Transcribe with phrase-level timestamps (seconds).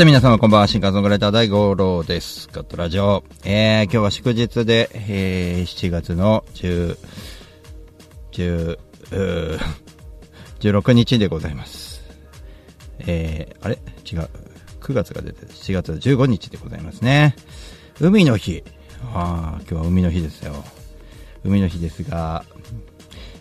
[0.00, 2.48] て皆様こんばんは、新幹ソングライター第五郎です。
[2.52, 3.22] ガットラジオ。
[3.44, 6.96] えー、今日は祝日で、えー、7月の10、
[8.32, 8.78] 10、
[10.60, 12.02] 16日でございます。
[13.00, 13.78] えー、あれ？
[14.10, 14.30] 違う。
[14.80, 17.36] 9月が出て、7月15日でございますね。
[18.00, 18.64] 海の日。
[19.12, 20.64] ああ、今日は海の日ですよ。
[21.44, 22.46] 海の日ですが、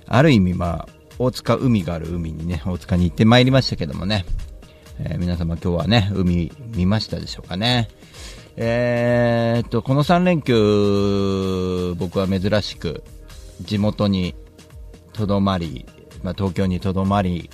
[0.07, 4.25] ある意味まあ、大塚海がある海にね、大塚に行ってまいりましたけどもね。
[5.01, 7.87] えー皆様今日はね、海見ましたでしょうかね。
[8.57, 13.03] えーっと、この3連休、僕は珍しく
[13.61, 14.35] 地元に
[15.13, 15.85] とどまり、
[16.21, 17.49] まあ、東京にとどまり、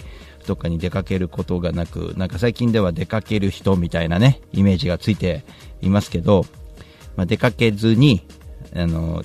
[0.48, 5.44] どっかに出かけることがなく、なんか最近では出かける人みたいなね、イメージがついて
[5.82, 6.46] いますけど、
[7.16, 8.26] まあ、出かけずに、
[8.76, 9.22] あの、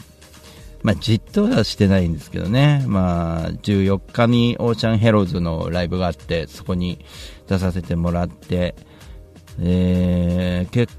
[0.83, 2.84] まあ、じっとはしてないんですけどね。
[2.86, 7.05] まあ、14日にオーシャンヘローズのライブがあって、そこに
[7.48, 8.75] 出させてもらって、
[9.61, 10.97] えー、結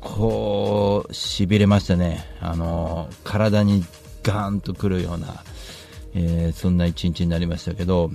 [0.00, 2.24] 構、痺れましたね。
[2.40, 3.84] あの、体に
[4.22, 5.42] ガーンとくるような、
[6.14, 8.10] えーそんな一日になりましたけど、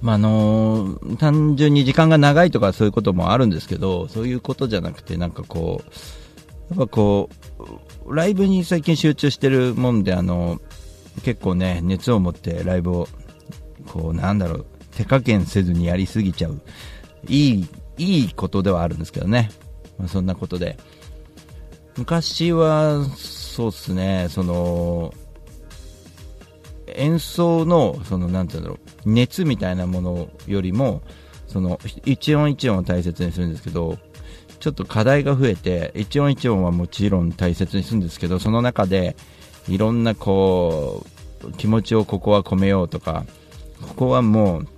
[0.00, 7.64] まあ、あの単純に時間が長いとかそういうこともあるんですけど、そういうことじゃなくて、なんかこう、やっぱこう、
[8.06, 10.60] ライブに最近集中してるもんで、あの、
[11.22, 13.08] 結構ね、熱を持ってライブを、
[13.86, 16.60] こう、なんだろう、手加減せずにやりすぎちゃう。
[17.28, 19.50] いい、いいことではあるんですけどね。
[19.98, 20.78] まあ、そんなことで。
[21.96, 25.12] 昔は、そうっすね、その、
[26.86, 31.02] 演奏の、その、なんていうんだろう、熱みたいなものよりも、
[31.46, 33.98] その、一音一音を大切にするんですけど、
[34.60, 39.16] ちょっと課題が増えて、一音一音はもちろん大切にするんですけど、その中で、
[39.68, 41.04] いろんなこ
[41.44, 43.24] う、気持ちをここは込めようとか、
[43.80, 44.68] ここはもう、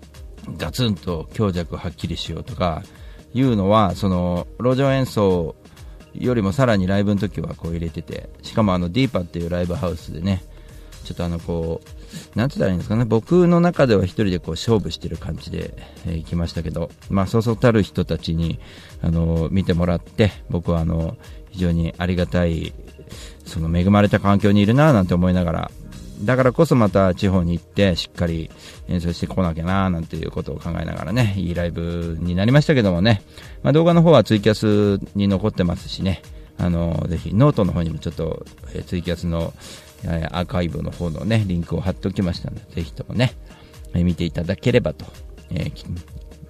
[0.56, 2.82] ガツンと強弱はっきりしようとか、
[3.34, 5.56] いうのは、その、路上演奏
[6.14, 10.44] よりもさらにライブの時はこう入れてて、しかもあの、ディーパっていうライブハウスでね、
[11.02, 15.74] ちょっとあの、こう、なんて言ったらいいんですかね、僕の中では一人でこう勝負してる感じで、
[16.06, 18.58] えー行きましたけど、まあ、そうそうたる人たちに、
[19.02, 21.16] あの、見てもらって、僕はあの、
[21.50, 22.72] 非常にありがたい、
[23.44, 25.70] その恵まれた環境にいるなぁなんて思いながら、
[26.22, 28.50] だからこそまた地方に行ってしっかり
[28.88, 33.22] 演奏してこなきゃなぁなんていうことを考えながらね、いいライブになりましたけどもね、
[33.62, 36.22] まあ、動画の方はツイキャスに残ってますしね、
[36.58, 39.52] あの、ぜひノートの方にもちょっと、えツイキャスの、
[40.04, 43.32] えアーカイブの方のね、リンクを貼っておきましたので、ぜひともね、
[43.94, 45.06] 見ていただければと、
[45.50, 45.70] え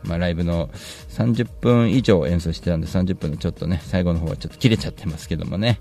[0.05, 0.69] まあ、ライブの
[1.11, 5.81] 30分以上演奏してたんで、30分のちょっとね、最後の方はちょっと切れちゃってますけどもね、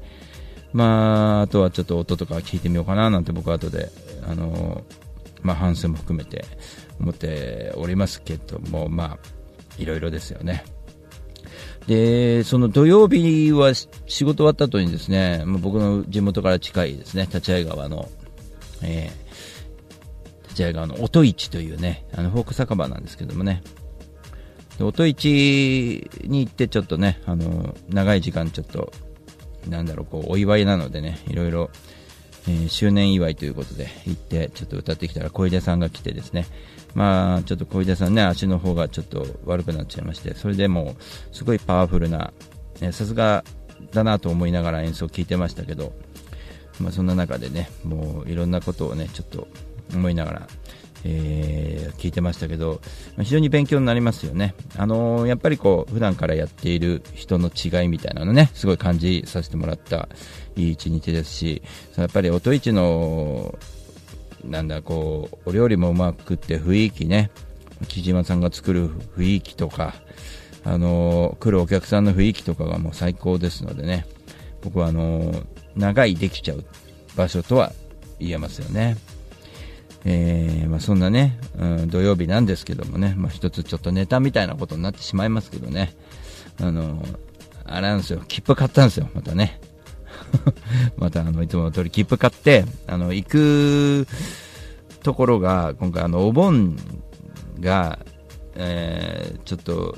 [0.74, 3.90] まあ、あとはちょっと音とか聞いてみようかななんて僕は後で、
[4.28, 4.84] あの
[5.42, 6.46] まあ、反省も含めて
[7.00, 9.18] 思っておりますけども、まあ、
[9.78, 10.64] いろいろですよね。
[11.88, 18.10] で、その土曜日は仕事終わった後にですね、僕の地元から近いですね、立会川の、
[18.82, 19.22] えー
[20.50, 23.64] 立会川の音市というね、あのフォーク酒場なんですけどもね、
[24.78, 28.92] で音市に行ってちょっとね、あの、長い時間ちょっと、
[29.70, 31.70] なんだろう、こう、お祝いなのでね、いろいろ、
[32.48, 36.46] えー周年祝いということで行って、ちょっと歌ってきたら小出さんが来てですね、
[36.94, 42.34] まあ、ちょっと小出さんね、足の方がちょっと悪くなっちゃいまして、それでもう、すごいパワフルな、
[42.80, 43.44] ねさすが
[43.92, 45.94] だなと思いながら演奏を聴いてましたけど、
[46.80, 49.48] まあ、そんな中でね、もういろんなことをね、ちょっと
[49.94, 50.48] 思いながら、
[51.04, 52.82] えー聞いてましたけど、
[53.16, 54.56] ま非常に勉強になりますよね。
[54.78, 60.10] あのーやっぱりこう、普段からやっている人の違いみたいなのね、すごい感じさせてもらった
[60.56, 61.62] いい一日ですし、
[61.98, 63.58] やっぱり音市の、
[64.44, 67.32] なんだ、こう、お料理もうまくって雰囲気ね、
[67.88, 69.96] 木島さんが作る雰囲気とか、
[70.64, 74.06] あの来るお客さんの雰囲気とかがもう最高ですのでね、
[74.62, 75.34] 僕はあの
[75.76, 76.64] 長いできちゃう
[77.16, 77.74] 場所とは
[78.20, 78.98] 言えますよね。
[80.04, 85.94] えーまあ、そんなね、うん、土曜日なんですけどもね、まあ、一つちょっとネタみたいなことになってしまいますけどね、
[86.60, 87.04] あの、
[87.66, 89.60] あれなんですよ、切符買ったんですよ、またね。
[90.98, 94.08] また、あの、いつもの通り切符買って、あの、行く
[95.04, 96.78] ところが、今回、あの、お盆
[97.60, 98.00] が、
[98.56, 99.98] えーちょっと、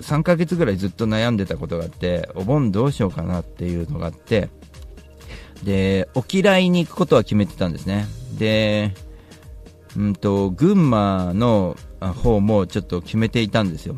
[0.00, 4.48] 3ヶ月ぐらいずっと悩んでたことがあって、お盆どうしようかなっていうのがあって、
[5.62, 8.06] で、お嫌いに行くことは決めてたんですね。
[8.38, 8.94] で、
[9.96, 13.94] うんと、群馬の方もちょっと決めていたんですよ。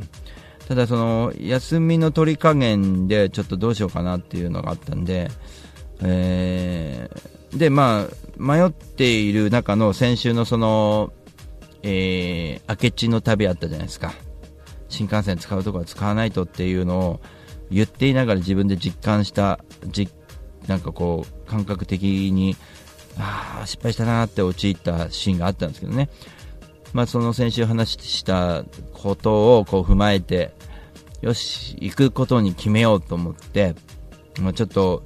[0.68, 5.30] ただその、休みの取り加減でちょっとどうしようかなっていうのがあったんで、
[6.02, 11.12] えー、で、まあ、迷っている中の先週のその、
[11.82, 14.12] えー、明智の旅あったじゃないですか。
[14.88, 17.20] 新幹線使うとこは使わないとっていうのを
[17.70, 20.08] 言っていながら自分で実感した、じ
[20.66, 22.56] なんかこう、感覚的に、
[23.18, 26.08] ああ、失敗したなって陥ったシーンがあったんですけどね。
[26.92, 30.54] まあ、その先週話したことをこう踏まえて、
[31.20, 33.74] よし、行くことに決めようと思って、
[34.40, 35.02] まあ、ちょっと、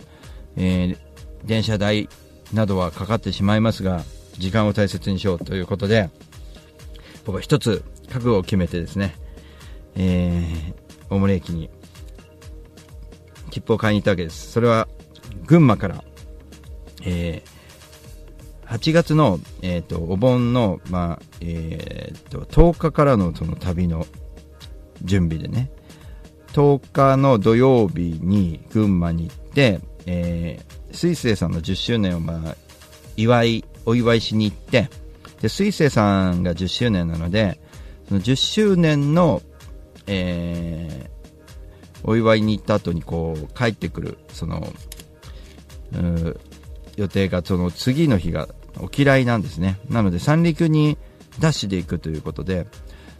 [0.58, 0.98] えー、
[1.44, 2.08] 電車代
[2.52, 4.02] などはかかってしまいますが、
[4.38, 6.10] 時間を大切にしようということで、
[7.24, 9.14] 僕は一つ覚悟を決めてですね、
[9.94, 11.70] えー、大森駅に
[13.50, 14.50] 切符を買いに行ったわけです。
[14.50, 14.88] それは
[15.46, 16.04] 群馬から、
[17.04, 24.06] えー、8月の、えーと、お盆の、まあえーと、と10日からのその旅の
[25.02, 25.70] 準備でね
[26.52, 32.56] 10日の土曜日に群馬に行って、えー、水星さんの10周年を、まあ、
[33.18, 34.88] 祝いお祝いしに行って
[35.42, 37.60] で水星さんが10周年なので
[38.08, 39.42] その10周年の、
[40.06, 44.72] えー、お祝いに行った後にこう帰ってくるその
[46.96, 49.78] 予定がその次の日がお嫌いなんですね。
[49.88, 50.96] なので三陸に
[51.38, 52.66] ダッシュで行くということで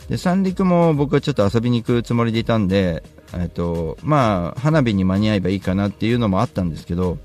[0.08, 3.02] で三陸も僕はちょっと遊びに行くつもりでいたんで、
[3.34, 7.18] えっとまあ、花火に間に合えばいいかなっていうのもあったんですけど、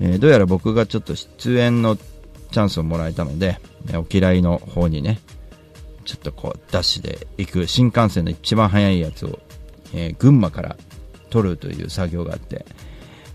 [0.00, 3.58] えー、どうやら僕がちょっと出演のチャンスをもらえたので、
[3.94, 5.20] お嫌いの方にね
[6.04, 9.38] ちょっとこうダッシュで行く新幹線の一番早いやつを、
[9.92, 10.76] えー、群馬から
[11.30, 12.64] 取るという作業があって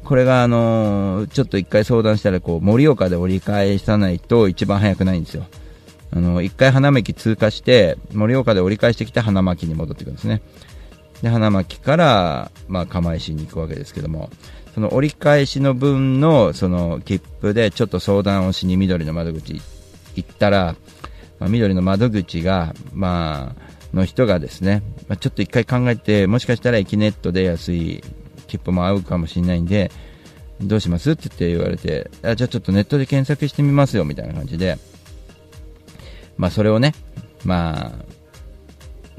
[0.04, 5.46] これが、あのー、ちょっと一回相談したら、こう、盛岡で折り返さないと一番早くないんですよ。
[6.12, 10.42] あの、一回花巻通過して、盛岡で折り返してきて花巻に戻ってくるんですね。
[11.22, 14.30] で、花巻から、まあ、釜石に行くわけですけども、
[14.74, 19.62] その折り返しの分の、その、切符でちょっと相談をしに緑の窓口
[20.16, 20.76] 行ったら、
[21.40, 28.04] まあ、緑の窓口が、まあ、の人がですね、まあ、ちょっと一回考えて、もしかしたら駅ネットで安い
[28.48, 29.92] 切符も合うかもしれないんで、
[30.62, 34.78] どうしますって言って言われて、あじゃあちょっとネットで検索してみますよみたいな感じで、
[36.38, 36.94] まあそれをね、
[37.46, 38.06] まあ、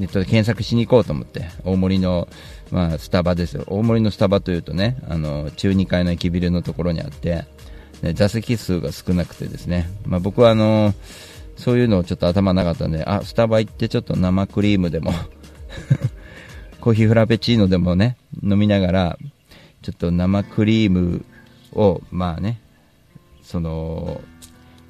[0.00, 2.28] ネットで検索しに行こうと思って、大森の、
[2.70, 3.64] まあ、スタバですよ。
[3.66, 7.44] 大森のスタバというとね、あの、中2階の駅ビルのところにあって、
[8.14, 10.94] 座席数が少なくてですね、まあ僕はあの、
[11.56, 15.12] そういうのをちょっと頭なかったんで、あ、スタバ行ってちょっと生クリームでも
[16.80, 19.18] コーヒーフラペチーノでもね、飲みながら、
[19.82, 21.24] ちょっと生クリーム
[21.74, 22.60] を、まあね、
[23.42, 24.22] その、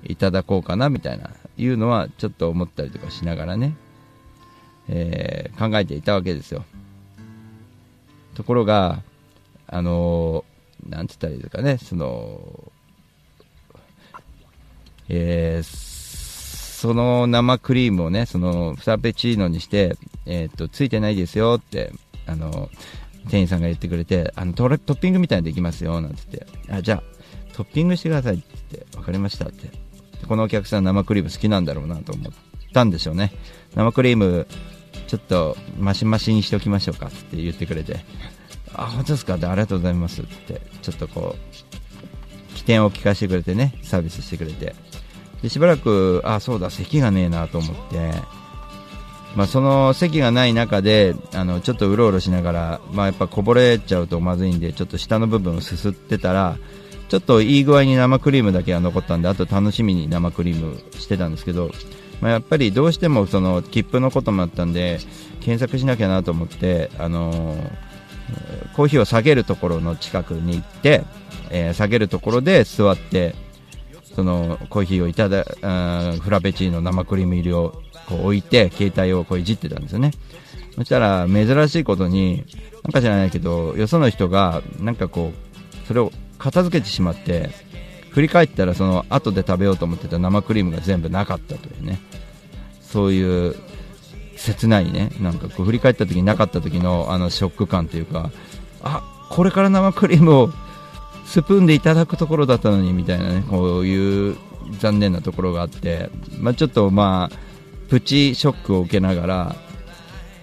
[0.04, 3.74] いただこうかなみたいな、いうのはちょっと思ったりとかしながらね、
[4.92, 6.64] えー、考えていたわけですよ。
[8.34, 9.02] ところが、
[9.68, 12.72] あのー、なんて言ったらいいですかね、その、
[15.08, 19.96] えー、その生クリームをね、そのフラペチーノにして、
[20.26, 21.92] えっ、と、ついてないですよって、
[22.26, 22.68] あの、
[23.28, 27.02] 店員さんが言ってくれて、あのトッピングみたいにできますよ、なんて言って、あ、じゃあ、
[27.52, 29.70] トッピングしてくださいって言って、分かりましたって。
[30.26, 32.32] このお客さん生クリーム好きなんだろうなと思っ
[32.72, 33.32] たんでしょうね。
[33.74, 34.46] 生クリーム、
[35.06, 38.00] ちょっとマシマシにしておきましょうかって言ってくれて、
[38.74, 39.34] あ、本当ですか？
[39.34, 44.74] ってありがとうございますって、ちょっとこう、起点を聞かせてくれてね、サービスしてくれて。
[45.42, 48.12] で、しばらく、あ、そうだ、席がねえなと思って、
[49.36, 56.58] まあ、その席がない中であのちょっとうろうろしながら、まあ、やっぱこぼれちゃうとまずいんでちょっと下の部分をすすってたら
[57.08, 61.70] ちょっといい具合に生クリームだけが残ったんであと楽しみに生クリームしてたんですけど、
[62.20, 64.98] まあ、やっぱりどうしてもその切符のこともあったんで
[65.40, 67.70] 検索しなきゃなと思って、あのー、
[68.74, 71.02] コーヒーを下げるところの近くに行って、
[71.50, 73.34] えー、下げるところで座って
[74.14, 75.44] そのコーヒーをいただ
[76.20, 80.10] フラペチーノ生クリーム入りをこう置いて、携帯をこういじってたんですよね。
[80.74, 82.44] そしたら、珍しいことに、
[82.82, 87.50] なんか知らないけど、よその人が、なんかこう、それを片付けてしまって、
[88.10, 92.00] 振り返ったら、その後で食べようと思ってた生クリームが全部なかったというね。
[92.82, 93.56] そういう、
[94.36, 98.30] 切ないね、なんかこう振り返った時になかった時のあのショック感というか、
[98.82, 100.50] あ、これから生クリームを
[101.26, 104.36] スプーンでいただくところだったのにみたいなね、こういう
[104.78, 107.36] 残念なところがあって、まあ、ちょっとまあ、
[107.88, 109.56] プチショックを受けながら、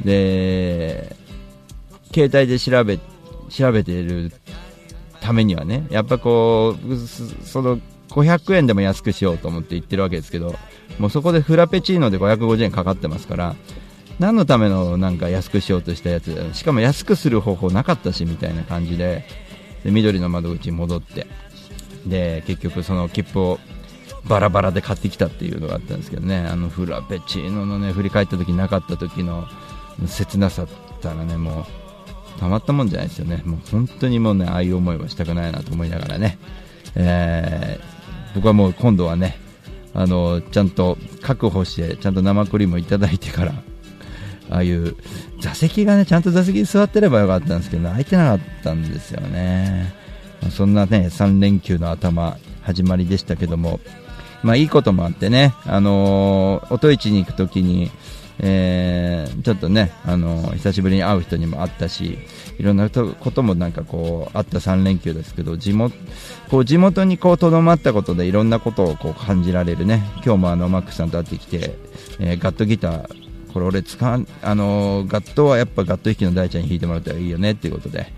[0.06, 1.16] で、
[2.14, 3.00] 携帯で調べ、
[3.50, 4.32] 調べている
[5.28, 6.96] ためにはね、やっぱこう、
[7.46, 7.80] その
[8.10, 10.56] 500円でも安くしようと思って言ってるわけですけど、
[11.00, 13.56] もうそこでフラペチーノで550円かかってますから、
[14.20, 19.26] 何のためのなんか安くしようとしたやつしかも安くする方法なかったしみたいな感じで
[19.84, 21.28] で緑の窓口に戻って
[22.08, 23.60] で結局その切符を
[24.28, 29.48] バラバラで買ってきたっていうのがあったんですけどねあのフラペチーノのね振り返った時なかった時の
[30.08, 30.68] 切なさっ
[31.00, 31.87] たらねもう
[32.38, 33.42] たまったもんじゃないですよね。
[33.46, 36.38] もう本当にもうねああいう思いはしたくないなと思いながらね、
[36.96, 39.38] えー、僕はもう今度はね
[39.94, 43.54] あのちゃんと確保してちゃんと生クリームをいただいてから
[44.50, 44.96] ああいう
[45.42, 49.94] 座席がねちゃんと座席に座ってればよかったんですけど空いてなかったんですよね、
[50.42, 53.80] まあ、そんなね3連休の頭始まりでしたけども。
[54.44, 57.90] まあいいこともあってねあのー、音市に行くときに
[58.40, 62.20] えー、ちょっとね、あの、久しぶりに会う人にも会ったし、
[62.60, 65.96] いろんなこともなんかこう、あった3連休ですけど、地元、
[66.50, 71.78] こう地元にこう、とどまったことでいろんなことをこう感じられるね、今日もあの、マックさんと会ってきて、
[72.20, 78.14] えー、ガットギター、これ俺使う、あの、ガットはやっぱガット弾きの大ちゃんに弾いてもらったらいいよねっていうことで、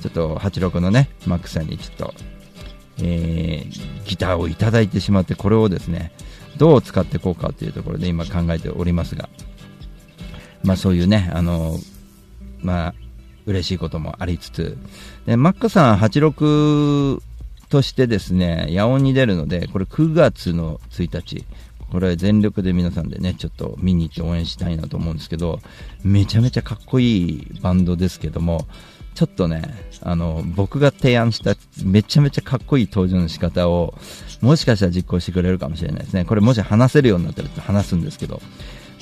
[0.00, 2.14] ちょっと86のね、マックさんにちょっと、
[2.98, 6.12] えー、ギターをいただいてしまって、これをですね、
[6.56, 9.28] どう使っていこうかというところで今考えておりますが、
[10.62, 11.78] まあそういうね、あの、
[12.62, 12.94] まあ、
[13.46, 14.76] 嬉しいこともありつつ、
[15.26, 17.20] でマックさん86
[17.68, 21.44] としてですね、野音に出るので、これ9月の1日、
[21.90, 25.60] これ全力で皆さんでね、ちょっと見に行って応援したいなと思うんですけど、
[26.04, 28.66] めちゃめちゃかっこいいバンドですけども、
[29.14, 29.62] ちょっとね、
[30.02, 33.94] あの、僕が提案しためちゃめちゃかっこいい登場の仕方を、
[34.40, 36.24] もしかしたら実行してくれるかもしれないですね。
[36.24, 38.40] これもし話せるようになったら話すんですけど、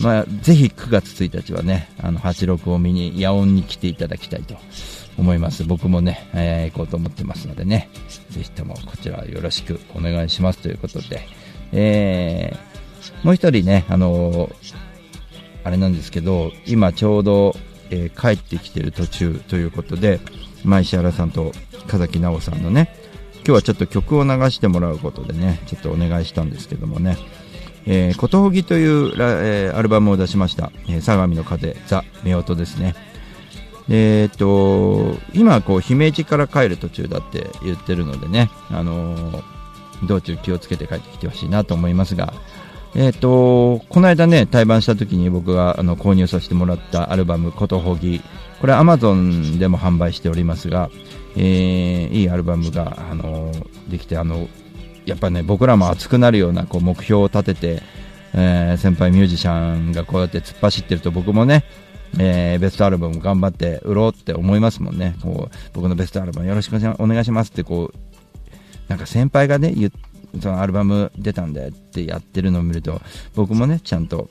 [0.01, 4.57] まあ、ぜひ9月1日はね、あの、86を見に、野音に来ていただきたいと
[5.19, 5.65] 思います。
[5.65, 7.91] 僕もね、えー、行こうと思ってますのでね、
[8.31, 11.27] ぜひともこちらよろしくお願いしますということで、
[11.73, 14.53] えー、もう一人ね、あのー、
[15.65, 17.57] あれなんですけど、今ちょうど、
[17.91, 20.21] えー、帰ってきてる途中ということで、
[20.65, 21.53] ま石原さんと
[21.89, 22.95] 風木直さんのね、
[23.39, 27.17] 今日はちょっと曲を流してもらうことでね、ちょっとお願いしたんですけどもね、
[27.91, 32.95] えー、ことほぎというえー、アルバムを出しました、えー、相模の風、ザ・夫婦ですね。
[33.89, 39.43] えー、っと、今、こう、姫路から帰る途中だって言ってるのでね、あのー、
[40.07, 42.35] 道中気をつけて帰ってきてほしいなと思いますが、
[42.95, 48.21] えっ、と、この間ね、対バンした時に僕があの購入させてもらったアルバム、ことほぎ。
[48.61, 50.91] これ Amazon でも販売しておりますが、
[51.37, 53.53] えー、いいアルバムが、あの
[53.89, 54.49] できて、あの、
[55.09, 57.83] やっぱね、僕らも熱くなるようなこう目標を立てて、
[58.35, 61.65] えー、先輩ミュージシャンがこうやって突っ走ってると僕もね、
[62.19, 65.17] えー、ベストアルバム頑張って売ろうって思いますもんね。
[65.23, 67.99] こう僕のベストアルバムよろしくお願いしますってこう、
[68.89, 69.75] なんか先輩がね、
[70.43, 73.01] そのアルバム出たんだよってやってるのを見ると、
[73.35, 74.29] 僕もね、ちゃんと、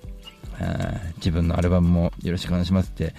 [1.17, 3.13] 自分のアルバムもよろしくお願いしますって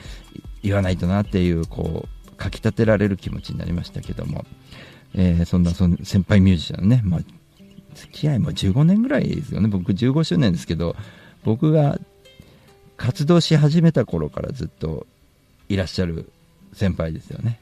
[0.62, 4.44] 言わないとなっていう、こう、かき立てられる気持ちになりましたけども、
[5.14, 7.20] えー、そんなその先輩ミュージシャンね、まあ、
[8.00, 9.68] 付き合いも15年ぐらいですよね。
[9.68, 10.96] 僕15周年ですけど、
[11.44, 11.98] 僕が
[12.96, 15.06] 活動し始めた頃からずっと
[15.68, 16.30] いらっしゃる
[16.72, 17.60] 先輩ですよね。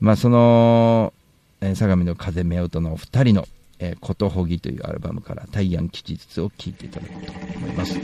[0.00, 1.12] まあ、その、
[1.60, 3.48] えー、相模の風夫婦のお二人の
[3.80, 7.98] えー、ことほぎというアルバムからタイヤン吉日を聴いていただこうと思います。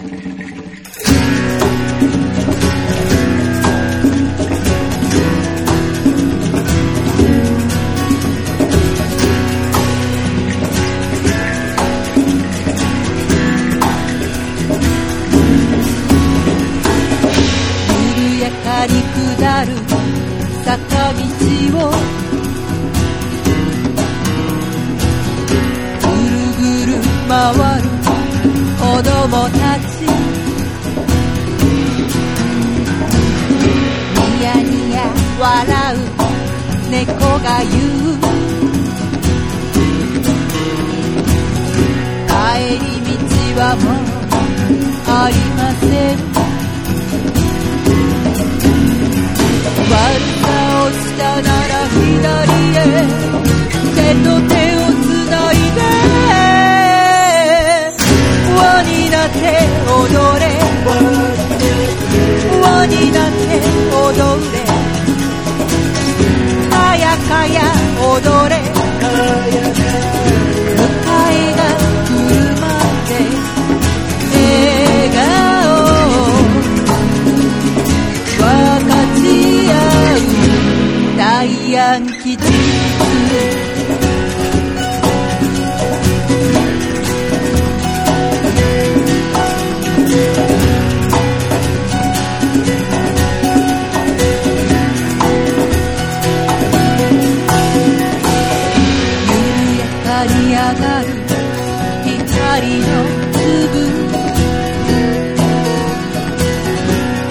[20.67, 20.75] 坂
[21.13, 21.23] 道
[21.79, 21.95] を。
[27.29, 27.89] 回る
[28.77, 29.11] 子供
[29.51, 29.91] たち。
[34.13, 34.97] ニヤニヤ
[35.39, 35.99] 笑う。
[36.91, 38.19] 猫が言う。
[42.27, 42.35] 帰
[42.75, 42.87] り
[43.19, 43.95] 道はもう
[45.09, 45.76] ありません。
[100.25, 101.07] り上がる
[102.05, 102.87] 光の
[103.33, 103.45] 粒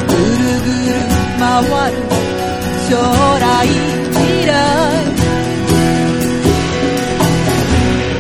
[0.08, 0.98] ぐるぐる
[1.40, 1.46] 回
[1.92, 1.96] る
[2.90, 2.92] 将
[3.40, 3.44] 来
[4.12, 4.50] 未来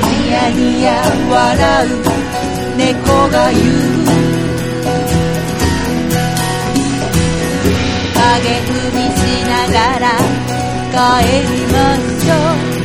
[0.03, 0.87] ニヤニヤ
[1.29, 1.89] 笑う
[2.77, 2.85] 猫
[3.29, 4.05] が言う
[8.15, 10.03] 影踏みしながら
[10.91, 10.97] 帰
[11.41, 11.75] りま
[12.19, 12.84] しょう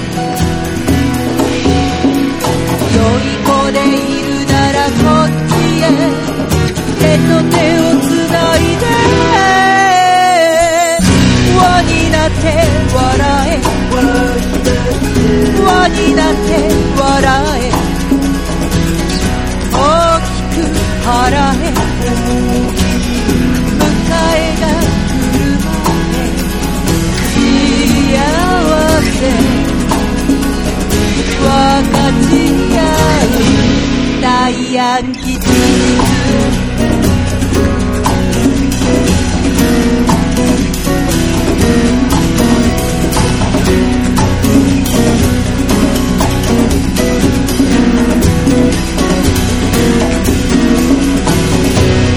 [4.01, 4.93] るならこ
[5.27, 5.87] っちへ
[7.01, 8.85] 手と手をつないで
[11.57, 12.45] 輪になって
[12.95, 13.01] 笑
[13.49, 13.61] え
[15.67, 16.49] 輪になって
[17.01, 17.29] 笑
[17.61, 17.71] え
[19.73, 19.75] 大
[20.21, 20.59] きく
[21.05, 21.60] 払
[35.01, 35.39] ダイアン吉日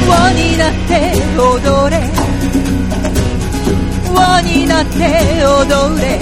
[0.09, 0.91] 輪になって
[1.37, 1.95] 踊れ。
[4.13, 4.99] 輪になって
[5.45, 6.19] 踊れ。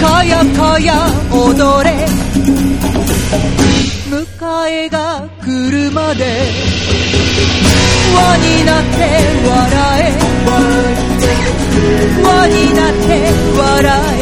[0.00, 2.06] かやかや踊れ。
[4.88, 6.24] が来るまで
[8.14, 8.98] 輪になって
[9.48, 10.12] 笑え
[12.22, 13.08] 輪になって
[13.58, 14.21] 笑え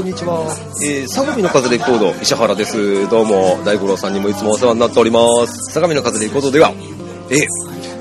[0.00, 0.56] こんにちは。
[0.82, 3.06] えー、相模の風レコード、石原です。
[3.10, 5.74] どうも、大五郎さんにもいつもお世話になっております。
[5.74, 6.72] 相模の風レコードでは、
[7.28, 7.46] えー、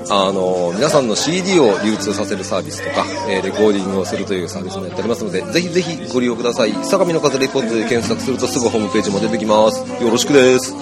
[0.09, 6.71] あのー皆さんの CD を流通させるサービスとか、えーレコーディングをするというサービスもやっておりますので、ぜひぜひご利用ください。
[6.85, 9.83] 相模の風レコードで検索するとすぐホームページも出てきます。
[10.01, 10.73] よろしくです。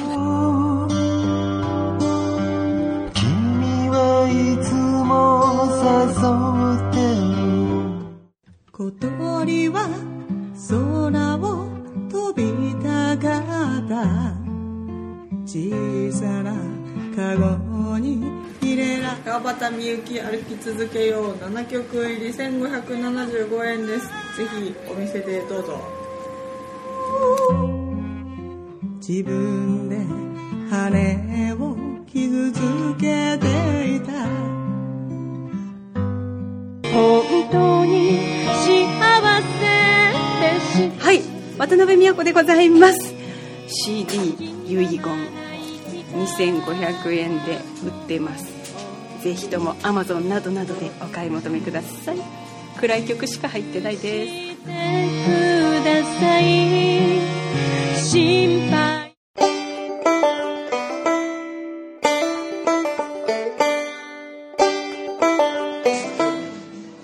[8.72, 10.17] 小鳥は
[10.70, 11.70] 空を
[12.10, 13.40] 飛びたか
[13.78, 14.36] った。
[15.46, 16.52] 小さな
[17.16, 18.24] カゴに
[18.60, 21.34] 入れら川端みゆき歩き続けよう。
[21.36, 24.08] 7曲入り1575円です。
[24.36, 25.80] ぜひお店でどうぞ。
[29.00, 30.06] 自分で
[30.70, 32.60] 羽を傷つ
[33.00, 34.47] けていた
[41.68, 43.14] 渡辺美和子でございます。
[43.68, 44.30] CD
[44.66, 45.02] 遺言
[46.14, 48.46] 2500円で売ってます。
[49.22, 52.18] ぜひとも Amazon などなどでお買い求めください。
[52.80, 54.48] 暗い曲しか入ってないです。
[58.12, 59.14] 心配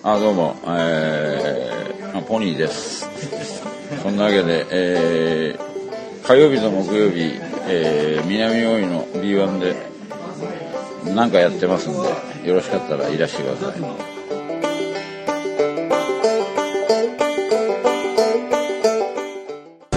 [0.03, 3.12] あどうも、えー、まあポニーです。
[4.03, 7.39] そんなわけで、えー、火曜日と木曜日、
[7.69, 9.75] えー、南大井の B1 で
[11.15, 11.99] 何かやってますんで、
[12.45, 13.79] よろしかったらいらしてください。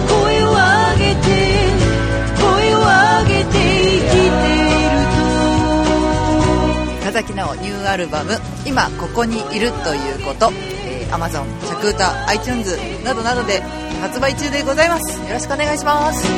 [0.07, 1.27] 声を上げて
[2.39, 4.31] 声を上げて生きている
[7.01, 10.49] 深崎奈緒ニューアルバム「今ここにいるということ」
[10.87, 13.61] えー Amazon、シャクータ、iTunes などなどで
[14.01, 15.19] 発売中でございます。
[15.19, 16.27] よろしくお願いします。
[16.27, 16.33] 世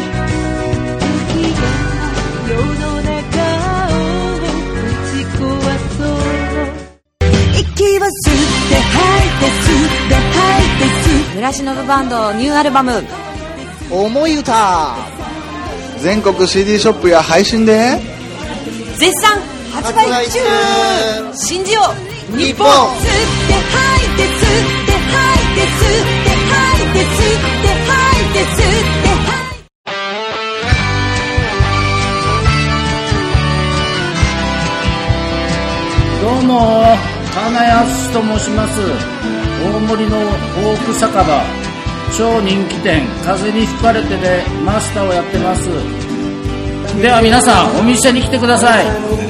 [2.55, 3.11] の中
[3.89, 3.97] を
[4.35, 4.47] 打
[5.05, 5.39] ち壊
[5.97, 6.17] そう。
[7.59, 8.09] 息を吸っ
[8.69, 13.03] て吐いて吸って吐いて吸って村忍バンドニューアルバム。
[13.91, 14.95] 思い歌。
[16.01, 17.99] 全国 CD ショップや配信で。
[18.97, 19.41] 絶賛。
[19.71, 20.39] 発売中。
[21.35, 21.81] 信じよ
[22.33, 22.67] う日本。
[22.67, 23.05] 吸っ
[23.47, 25.71] て吐いて吸って吐いて吸
[26.18, 26.18] って
[26.93, 29.09] て吸って吐いて吸って
[36.21, 36.51] どうも
[37.33, 38.81] 金安と申します。
[39.61, 41.23] 大森のフォーク酒場
[42.17, 45.69] 超人気店風に吹かれてでマスターをやってます。
[47.01, 48.85] では皆さんお店に来てください。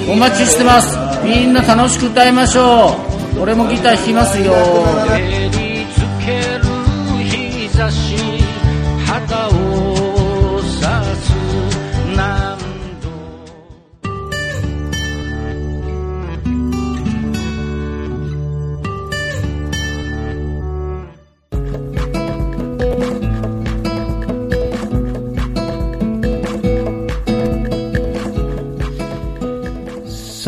[0.09, 0.97] お待ちしてます。
[1.23, 2.95] みんな楽しく歌いましょ
[3.37, 3.41] う。
[3.41, 5.68] 俺もギター弾きますよ。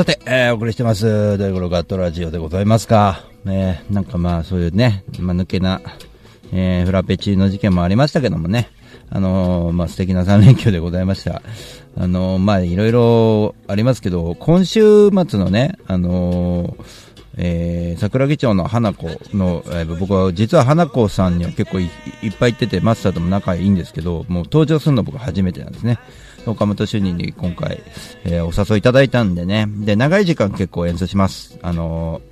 [0.01, 5.79] さて、えーお送りしてます、大五郎ガットラジオでございますが、えーなんかまあそういうね、まあ抜けな、
[6.51, 8.71] えーフラペチーノ事件もありましたけどもね、
[9.11, 11.43] あのーまあ素敵な3連休でございました。
[11.95, 16.83] あのーまあいろいろありますけど、今週末のね、あのー
[17.37, 19.05] えー桜木町の花子
[19.37, 21.91] の、えー僕は実は花子さんには結構い
[22.23, 25.99] いっぱい行ってて、マスターとも仲いいんですけど、もう登場するの僕初めてなんですね。
[26.45, 27.81] 岡本主任に今回、
[28.25, 29.67] えーお誘いいただいたんでね。
[29.67, 31.57] で、長い時間結構演奏します。
[31.61, 32.31] あのー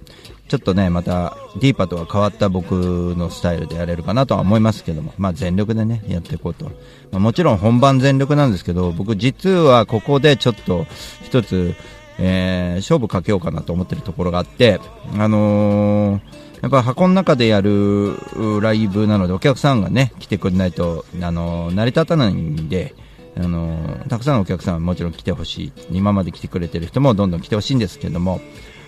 [0.49, 2.71] ちょっとね、また、ディーパとは変わった僕
[3.15, 6.65] のスタイルでやれるかなとは思いますけども、まあ全力でね、やっていこうと。
[7.11, 10.87] まあ、もちろん本番全力なんですけど、僕実はここでちょっと
[11.23, 11.75] 一つ、
[12.17, 14.79] えー勝負かけようかなと思ってるところがあって、
[15.19, 16.21] あのー
[16.63, 18.15] やっぱ箱の中でやる
[18.59, 22.95] ライブなのでお客さんがね、来てくれないと、あのー成り立たないんで、
[23.39, 25.71] あのたくさんのお客さんはもちろん来てほしい。
[25.91, 28.41] 今まで来てくれてる人もどんどん来てほしいんですけども、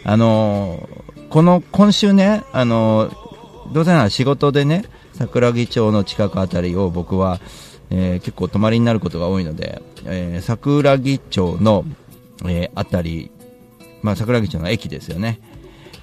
[0.03, 0.89] あの
[1.29, 3.11] この今週ね、あの
[3.71, 7.39] どうせなら仕事でね、桜木町の近くあたりを僕は、
[7.89, 11.85] えー結構泊まりになることが多いので、えー桜木町の、
[12.43, 13.31] えーあたり、
[14.01, 15.39] まあ桜木町の駅ですよね。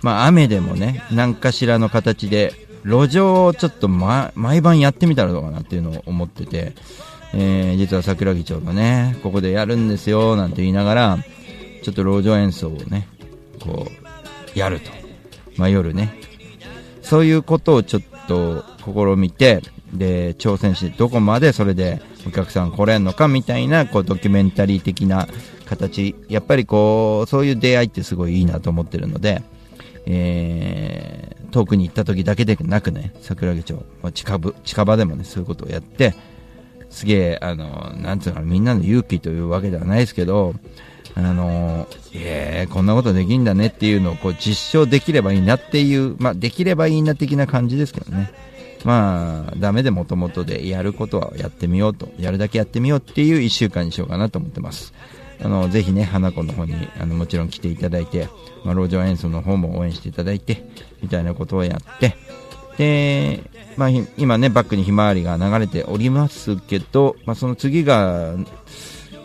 [0.03, 6.75] まあ雨でもね、何かしらの形で、路上をちょっと、ま、毎晩やってみたらどうかなっていうのを思ってて、
[7.35, 11.19] えー実は桜木町のね、ここでやるんですよ、なんて言いながら、
[11.83, 13.09] ちょっと路上演奏をね、
[13.61, 13.87] こ
[14.55, 14.91] う、やると。
[15.57, 16.15] まあ夜ね。
[17.03, 19.63] そういうことをちょっと試みて、
[19.93, 25.29] で、挑戦して、どこまでそれでお客さん来れんのかみたいな、こう、ドキュメンタリー的な
[25.65, 29.43] 形、やっぱりこう、そういう出会いってすごいいいなと思ってるので、
[30.07, 36.15] えー、遠くに行った時だけでなくね、桜木町、近場、近場でもね、そういうことをやって、
[36.91, 40.55] すげえ、あの、なんつうのか、みんなの勇気というわけではないですけど、
[41.15, 48.31] あの、えー、こんなことできんだねっていうのをこう実証できればいいなっていう、まあ、できればいいな的な感じですけどね。
[48.85, 54.95] まあ、ダメでもともとでやることはやってみようと、やるだけやってみようっていう一週間にしようかなと思ってます。
[55.43, 58.29] あの、ぜひね、花子の方に、あの、もちろん来ていただいて、
[58.65, 60.65] まあ、路上演奏の方も応援していただいて、
[61.03, 62.17] みたいなことをやって、
[62.79, 63.43] で、
[63.77, 68.35] まあ、今ね、バックにひまわりが流れておりますけど、まあ、その次が、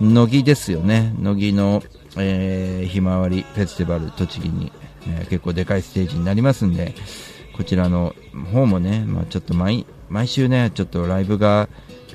[0.01, 1.13] 乃木ですよね。
[1.19, 1.83] 乃木の、
[2.17, 4.71] えーひまわりフェスティバル栃木に、
[5.07, 6.95] えー結構でかいステージになりますんで、
[7.55, 8.15] こちらの
[8.51, 11.69] 方もね、まあ、ちょっと毎、毎週ね、ちょっとライブが、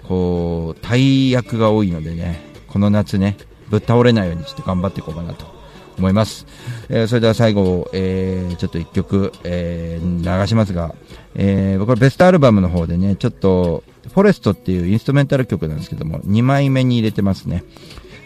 [0.09, 3.37] こう、大役が多いのでね、この夏ね、
[3.71, 5.58] ぶっ倒れないようにちょっと頑張っていこうかなと
[5.99, 6.47] 思います。
[6.89, 10.95] えーそれでは最後、えーちょっと一曲、えー流しますが、
[11.35, 13.83] えー僕はベストアルバムの方でね、ちょっと、
[14.13, 17.63] フォレストっていうインストメンタル曲なんですけども、2枚目に入れてますね。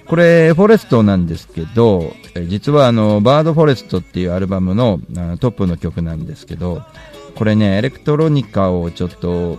[0.06, 2.12] これ、フォレストなんですけど、
[2.48, 5.00] 実はあの、バードフォレストっていうアルバムの
[5.40, 6.82] トップの曲なんですけど、
[7.34, 9.58] これね、エレクトロニカをちょっと、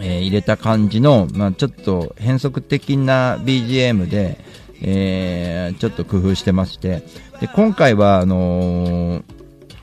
[0.00, 4.38] えー入れた感じの、まあ、ちょっと変則的な BGM で、
[4.82, 7.02] えーちょっと工夫してまして、
[7.40, 9.22] で、今回は、あのー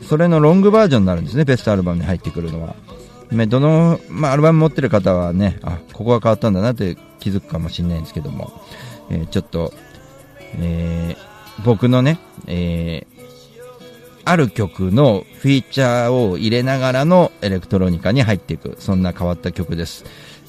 [0.03, 2.75] それのロングバージョンになるんですね、ベストアルバムに入ってくるのは。
[3.31, 8.61] ねどの、まあ、アルバム持ってる方はね、あ、ここが変わったんだなって気づくかもしれないんですけども、
[9.09, 9.73] えーちょっと、
[10.59, 13.17] えー僕のね、えー
[14.29, 20.03] ある曲のフィーチャーを入れながらのエレクトロニカに入っていく、そんな変わった曲です。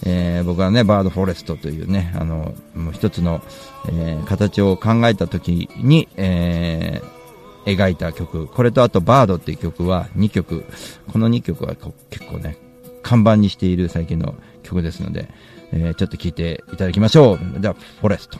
[0.04, 3.42] えー僕はね、バードフォレストというね、あの、もう一つの、
[3.90, 7.18] えー形を考えた時に、えー
[7.66, 8.46] 描いた曲。
[8.46, 10.64] これとあとバードっていう曲は2曲。
[11.12, 11.74] この2曲は
[12.10, 12.56] 結構ね、
[13.02, 15.28] 看板にしている最近の曲ですので、
[15.72, 17.60] えーちょっと聴いていただきましょう。
[17.60, 18.38] では、フォレスト。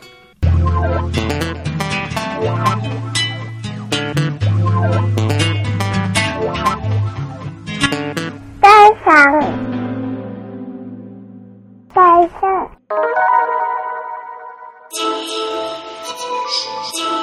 [8.61, 9.68] 第三
[12.19, 12.39] 再见。
[14.89, 15.47] 今天
[16.49, 17.18] 是今